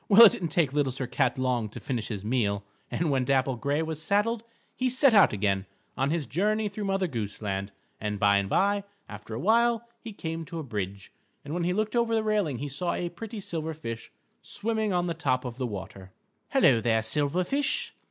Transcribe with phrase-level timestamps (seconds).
[0.09, 3.55] Well, it didn't take Little Sir Cat long to finish his meal, and when Dapple
[3.55, 4.41] Gray was saddled,
[4.75, 8.83] he set out again on his journey through Mother Goose Land, and by and by,
[9.07, 11.11] after a while, he came to a bridge,
[11.45, 14.11] and when he looked over the railing, he saw a pretty silver fish
[14.41, 16.11] swimming on the top of the water.
[16.51, 17.93] "Helloa there, silver fish!